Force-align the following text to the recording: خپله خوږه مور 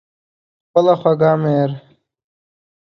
خپله 0.67 0.93
خوږه 1.01 1.31
مور 1.41 1.69